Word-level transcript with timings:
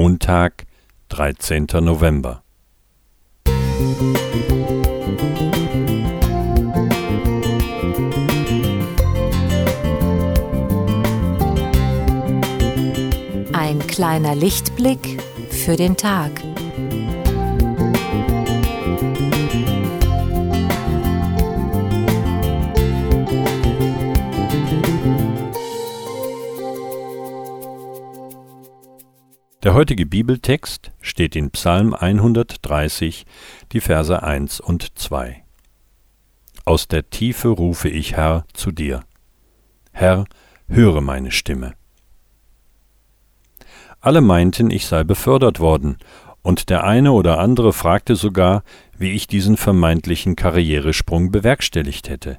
Montag, 0.00 0.64
13. 1.08 1.66
November. 1.80 2.44
Ein 13.52 13.80
kleiner 13.88 14.36
Lichtblick 14.36 15.20
für 15.50 15.74
den 15.74 15.96
Tag. 15.96 16.30
Der 29.68 29.74
heutige 29.74 30.06
Bibeltext 30.06 30.92
steht 31.02 31.36
in 31.36 31.50
Psalm 31.50 31.92
130, 31.92 33.26
die 33.72 33.80
Verse 33.82 34.22
1 34.22 34.60
und 34.60 34.98
2. 34.98 35.44
Aus 36.64 36.88
der 36.88 37.10
Tiefe 37.10 37.48
rufe 37.48 37.90
ich, 37.90 38.16
Herr, 38.16 38.46
zu 38.54 38.72
dir. 38.72 39.02
Herr, 39.92 40.24
höre 40.68 41.02
meine 41.02 41.32
Stimme. 41.32 41.74
Alle 44.00 44.22
meinten, 44.22 44.70
ich 44.70 44.86
sei 44.86 45.04
befördert 45.04 45.60
worden, 45.60 45.98
und 46.40 46.70
der 46.70 46.84
eine 46.84 47.12
oder 47.12 47.38
andere 47.38 47.74
fragte 47.74 48.16
sogar, 48.16 48.62
wie 48.96 49.12
ich 49.12 49.26
diesen 49.26 49.58
vermeintlichen 49.58 50.34
Karrieresprung 50.34 51.30
bewerkstelligt 51.30 52.08
hätte. 52.08 52.38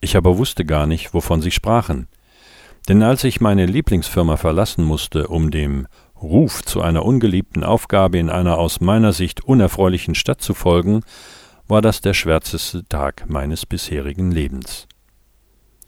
Ich 0.00 0.16
aber 0.16 0.38
wusste 0.38 0.64
gar 0.64 0.88
nicht, 0.88 1.14
wovon 1.14 1.40
sie 1.40 1.52
sprachen, 1.52 2.08
denn 2.88 3.02
als 3.02 3.24
ich 3.24 3.40
meine 3.40 3.66
Lieblingsfirma 3.66 4.36
verlassen 4.36 4.84
musste, 4.84 5.28
um 5.28 5.50
dem 5.50 5.86
Ruf 6.20 6.62
zu 6.62 6.80
einer 6.80 7.04
ungeliebten 7.04 7.64
Aufgabe 7.64 8.18
in 8.18 8.30
einer 8.30 8.58
aus 8.58 8.80
meiner 8.80 9.12
Sicht 9.12 9.44
unerfreulichen 9.44 10.14
Stadt 10.14 10.40
zu 10.40 10.54
folgen, 10.54 11.02
war 11.66 11.82
das 11.82 12.00
der 12.00 12.14
schwärzeste 12.14 12.86
Tag 12.86 13.24
meines 13.28 13.66
bisherigen 13.66 14.30
Lebens. 14.30 14.86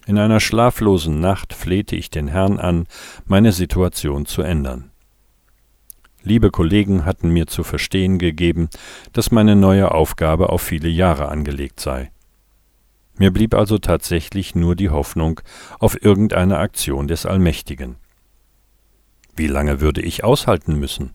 In 0.06 0.18
einer 0.18 0.40
schlaflosen 0.40 1.20
Nacht 1.20 1.52
flehte 1.52 1.96
ich 1.96 2.10
den 2.10 2.28
Herrn 2.28 2.58
an, 2.58 2.86
meine 3.26 3.52
Situation 3.52 4.24
zu 4.24 4.42
ändern. 4.42 4.90
Liebe 6.22 6.50
Kollegen 6.50 7.04
hatten 7.04 7.28
mir 7.30 7.46
zu 7.46 7.62
verstehen 7.62 8.18
gegeben, 8.18 8.68
dass 9.12 9.30
meine 9.30 9.54
neue 9.54 9.92
Aufgabe 9.92 10.50
auf 10.50 10.62
viele 10.62 10.88
Jahre 10.88 11.28
angelegt 11.28 11.80
sei. 11.80 12.10
Mir 13.18 13.30
blieb 13.30 13.54
also 13.54 13.78
tatsächlich 13.78 14.54
nur 14.54 14.76
die 14.76 14.90
Hoffnung 14.90 15.40
auf 15.78 16.02
irgendeine 16.02 16.58
Aktion 16.58 17.08
des 17.08 17.24
Allmächtigen. 17.24 17.96
Wie 19.34 19.46
lange 19.46 19.80
würde 19.80 20.02
ich 20.02 20.24
aushalten 20.24 20.78
müssen? 20.78 21.14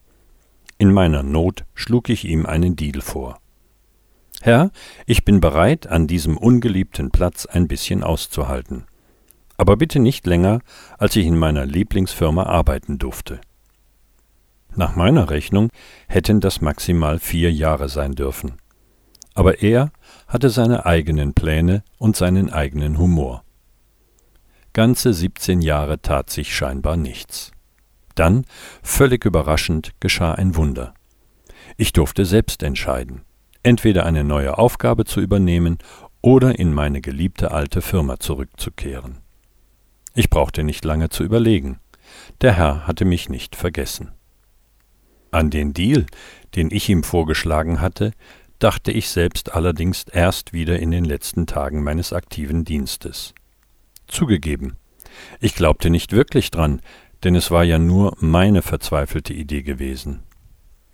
In 0.78 0.92
meiner 0.92 1.22
Not 1.22 1.66
schlug 1.76 2.10
ich 2.10 2.26
ihm 2.26 2.46
einen 2.46 2.76
Deal 2.76 3.02
vor. 3.02 3.40
Herr, 4.42 4.72
ich 5.06 5.24
bin 5.24 5.40
bereit, 5.40 5.86
an 5.86 6.08
diesem 6.08 6.38
ungeliebten 6.38 7.12
Platz 7.12 7.46
ein 7.46 7.68
bisschen 7.68 8.04
auszuhalten. 8.04 8.86
Aber 9.58 9.78
bitte 9.78 10.00
nicht 10.00 10.26
länger, 10.26 10.62
als 10.98 11.16
ich 11.16 11.28
in 11.28 11.38
meiner 11.38 11.68
Lieblingsfirma 11.68 12.44
arbeiten 12.44 12.98
durfte. 12.98 13.40
Nach 14.76 14.96
meiner 14.96 15.30
Rechnung 15.30 15.70
hätten 16.08 16.40
das 16.40 16.62
maximal 16.62 17.20
vier 17.20 17.52
Jahre 17.52 17.90
sein 17.90 18.14
dürfen. 18.14 18.61
Aber 19.34 19.62
er 19.62 19.92
hatte 20.28 20.50
seine 20.50 20.86
eigenen 20.86 21.34
Pläne 21.34 21.84
und 21.98 22.16
seinen 22.16 22.52
eigenen 22.52 22.98
Humor. 22.98 23.44
Ganze 24.74 25.14
17 25.14 25.62
Jahre 25.62 26.02
tat 26.02 26.30
sich 26.30 26.56
scheinbar 26.56 26.96
nichts. 26.96 27.52
Dann, 28.16 28.46
völlig 28.84 29.26
überraschend, 29.26 29.92
geschah 30.00 30.34
ein 30.34 30.56
Wunder. 30.56 30.94
Ich 31.78 31.94
durfte 31.94 32.26
selbst 32.26 32.64
entscheiden, 32.64 33.22
entweder 33.64 34.06
eine 34.06 34.24
neue 34.24 34.58
Aufgabe 34.58 35.06
zu 35.06 35.22
übernehmen 35.22 35.78
oder 36.22 36.58
in 36.60 36.74
meine 36.74 37.02
geliebte 37.02 37.52
alte 37.52 37.82
Firma 37.82 38.20
zurückzukehren. 38.20 39.18
Ich 40.14 40.30
brauchte 40.30 40.64
nicht 40.64 40.86
lange 40.86 41.10
zu 41.10 41.24
überlegen. 41.24 41.80
Der 42.42 42.54
Herr 42.54 42.86
hatte 42.88 43.06
mich 43.06 43.30
nicht 43.30 43.56
vergessen. 43.56 44.12
An 45.32 45.50
den 45.50 45.74
Deal, 45.74 46.06
den 46.56 46.70
ich 46.72 46.90
ihm 46.90 47.04
vorgeschlagen 47.04 47.80
hatte, 47.80 48.12
dachte 48.62 48.92
ich 48.92 49.10
selbst 49.10 49.54
allerdings 49.54 50.06
erst 50.12 50.54
wieder 50.54 50.80
in 50.80 50.92
den 50.92 51.04
letzten 51.04 51.48
Tagen 51.48 51.84
meines 51.84 52.14
aktiven 52.14 52.64
Dienstes. 52.64 53.34
Zugegeben, 54.08 54.78
ich 55.40 55.56
glaubte 55.56 55.90
nicht 55.90 56.14
wirklich 56.14 56.52
dran, 56.52 56.82
denn 57.24 57.36
es 57.36 57.52
war 57.52 57.64
ja 57.64 57.80
nur 57.80 58.16
meine 58.20 58.62
verzweifelte 58.62 59.34
Idee 59.34 59.64
gewesen. 59.64 60.24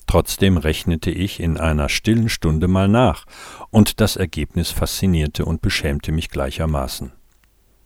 Trotzdem 0.08 0.56
rechnete 0.56 1.12
ich 1.12 1.42
in 1.42 1.58
einer 1.58 1.90
stillen 1.90 2.30
Stunde 2.30 2.70
mal 2.70 2.88
nach, 2.88 3.26
und 3.70 4.00
das 4.00 4.16
Ergebnis 4.16 4.72
faszinierte 4.72 5.44
und 5.44 5.62
beschämte 5.62 6.14
mich 6.14 6.30
gleichermaßen. 6.30 7.12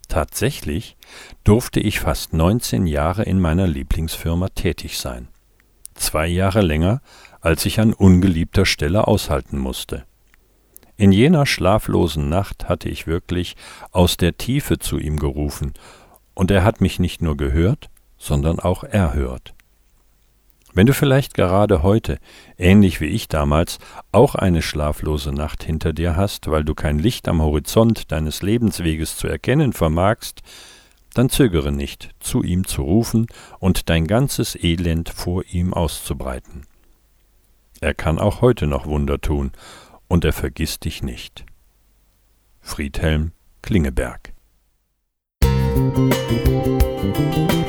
Tatsächlich 0.08 0.98
durfte 1.44 1.80
ich 1.80 2.00
fast 2.00 2.34
19 2.34 2.86
Jahre 2.86 3.24
in 3.24 3.40
meiner 3.40 3.66
Lieblingsfirma 3.66 4.50
tätig 4.50 5.00
sein. 5.00 5.30
Zwei 6.12 6.28
Jahre 6.28 6.60
länger, 6.60 7.00
als 7.40 7.66
ich 7.66 7.80
an 7.80 7.94
ungeliebter 7.94 8.66
Stelle 8.66 9.08
aushalten 9.08 9.58
musste. 9.58 10.04
In 10.98 11.14
jener 11.14 11.46
schlaflosen 11.46 12.28
Nacht 12.28 12.68
hatte 12.68 12.90
ich 12.90 13.08
wirklich 13.08 13.56
aus 13.94 14.18
der 14.18 14.36
Tiefe 14.36 14.78
zu 14.78 14.98
ihm 14.98 15.20
gerufen, 15.20 15.74
und 16.34 16.52
er 16.52 16.66
hat 16.66 16.82
mich 16.82 17.00
nicht 17.00 17.22
nur 17.22 17.38
gehört, 17.38 17.90
sondern 18.18 18.60
auch 18.60 18.84
erhört. 18.84 19.54
Wenn 20.74 20.86
du 20.86 20.94
vielleicht 20.94 21.34
gerade 21.34 21.82
heute, 21.82 22.18
ähnlich 22.58 23.00
wie 23.00 23.06
ich 23.06 23.30
damals, 23.30 23.80
auch 24.12 24.36
eine 24.36 24.62
schlaflose 24.62 25.32
Nacht 25.32 25.64
hinter 25.64 25.94
dir 25.94 26.18
hast, 26.18 26.52
weil 26.52 26.66
du 26.66 26.76
kein 26.76 27.00
Licht 27.00 27.30
am 27.30 27.42
Horizont 27.42 28.12
deines 28.12 28.42
Lebensweges 28.42 29.16
zu 29.16 29.28
erkennen 29.30 29.72
vermagst, 29.72 30.42
dann 31.14 31.30
zögere 31.30 31.72
nicht, 31.72 32.12
zu 32.20 32.44
ihm 32.44 32.66
zu 32.66 32.84
rufen 32.84 33.28
und 33.60 33.90
dein 33.90 34.08
ganzes 34.08 34.56
Elend 34.56 35.10
vor 35.10 35.44
ihm 35.52 35.74
auszubreiten. 35.74 36.66
Er 37.80 37.94
kann 37.94 38.20
auch 38.20 38.42
heute 38.42 38.68
noch 38.68 38.86
Wunder 38.86 39.20
tun, 39.20 39.52
und 40.08 40.26
er 40.26 40.34
vergisst 40.34 40.84
dich 40.84 41.04
nicht. 41.04 41.46
Friedhelm 42.60 43.32
Klingeberg 43.62 44.34
Musik 45.76 47.61